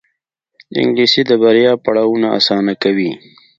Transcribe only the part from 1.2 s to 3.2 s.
د بریا پړاوونه اسانه کوي